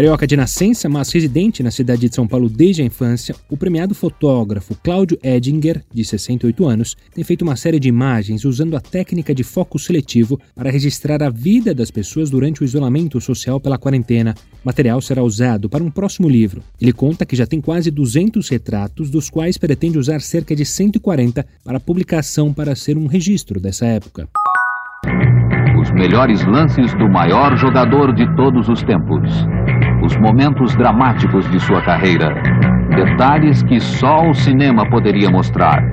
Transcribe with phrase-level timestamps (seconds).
[0.00, 3.94] Carioca de nascença, mas residente na cidade de São Paulo desde a infância, o premiado
[3.94, 9.34] fotógrafo Cláudio Edinger, de 68 anos, tem feito uma série de imagens usando a técnica
[9.34, 14.34] de foco seletivo para registrar a vida das pessoas durante o isolamento social pela quarentena.
[14.54, 16.62] O material será usado para um próximo livro.
[16.80, 21.44] Ele conta que já tem quase 200 retratos, dos quais pretende usar cerca de 140
[21.62, 24.26] para publicação para ser um registro dessa época.
[25.78, 29.28] Os melhores lances do maior jogador de todos os tempos
[30.10, 32.34] os momentos dramáticos de sua carreira,
[32.96, 35.84] detalhes que só o cinema poderia mostrar.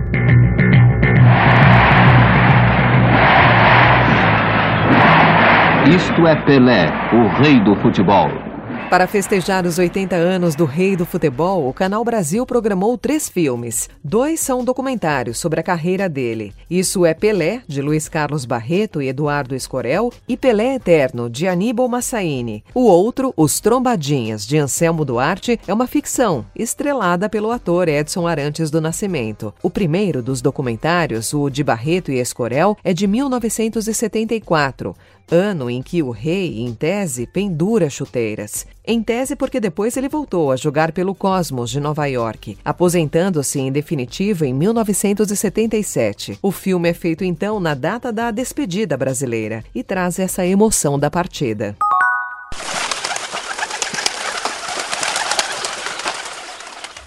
[5.88, 8.47] Isto é Pelé, o rei do futebol.
[8.90, 13.90] Para festejar os 80 anos do rei do futebol, o Canal Brasil programou três filmes.
[14.02, 16.54] Dois são documentários sobre a carreira dele.
[16.70, 21.90] Isso é Pelé, de Luiz Carlos Barreto e Eduardo Escorel, e Pelé Eterno, de Aníbal
[21.90, 22.63] Massaini.
[22.74, 28.71] O outro, Os Trombadinhas, de Anselmo Duarte, é uma ficção, estrelada pelo ator Edson Arantes
[28.71, 29.54] do Nascimento.
[29.62, 34.96] O primeiro dos documentários, o de Barreto e Escorel, é de 1974
[35.30, 38.66] ano em que o rei, em tese, pendura chuteiras.
[38.86, 43.72] Em tese, porque depois ele voltou a jogar pelo Cosmos de Nova York, aposentando-se em
[43.72, 46.40] definitivo em 1977.
[46.42, 51.12] O filme é feito então na data da despedida brasileira e traz essa emoção da
[51.12, 51.76] partida.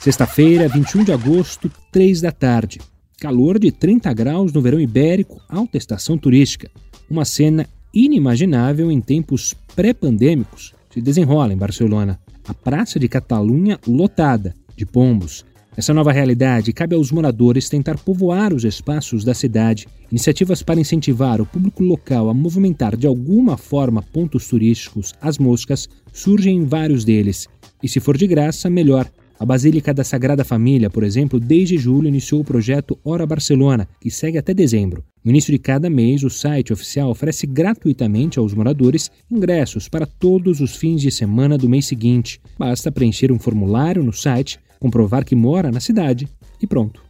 [0.00, 2.80] Sexta-feira, 21 de agosto, 3 da tarde.
[3.20, 6.70] Calor de 30 graus no verão ibérico, alta estação turística.
[7.10, 12.18] Uma cena inimaginável em tempos pré-pandêmicos se desenrola em Barcelona.
[12.46, 15.44] A Praça de Catalunha lotada de pombos.
[15.76, 19.86] Essa nova realidade cabe aos moradores tentar povoar os espaços da cidade.
[20.10, 25.88] Iniciativas para incentivar o público local a movimentar de alguma forma pontos turísticos, as moscas,
[26.12, 27.46] surgem em vários deles.
[27.82, 29.08] E se for de graça, melhor.
[29.40, 34.10] A Basílica da Sagrada Família, por exemplo, desde julho iniciou o projeto Hora Barcelona, que
[34.10, 35.02] segue até dezembro.
[35.24, 40.60] No início de cada mês, o site oficial oferece gratuitamente aos moradores ingressos para todos
[40.60, 42.38] os fins de semana do mês seguinte.
[42.58, 46.28] Basta preencher um formulário no site, comprovar que mora na cidade
[46.60, 47.02] e pronto.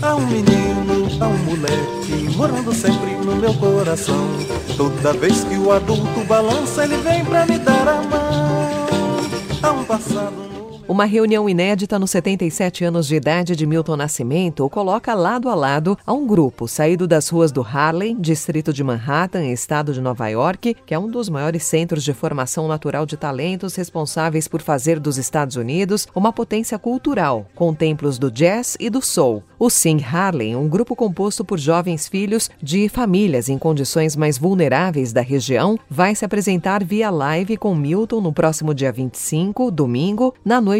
[0.00, 4.30] Há um menino, há um moleque morando sempre no meu coração.
[4.78, 8.80] Toda vez que o adulto balança, ele vem pra me dar a mão.
[9.62, 10.49] Há um passado
[10.90, 15.54] uma reunião inédita nos 77 anos de idade de Milton Nascimento o coloca lado a
[15.54, 20.26] lado a um grupo saído das ruas do Harlem, distrito de Manhattan, estado de Nova
[20.26, 24.98] York, que é um dos maiores centros de formação natural de talentos responsáveis por fazer
[24.98, 29.44] dos Estados Unidos uma potência cultural, com templos do jazz e do soul.
[29.60, 35.12] O Sing Harlem, um grupo composto por jovens filhos de famílias em condições mais vulneráveis
[35.12, 40.60] da região, vai se apresentar via live com Milton no próximo dia 25, domingo, na
[40.60, 40.79] noite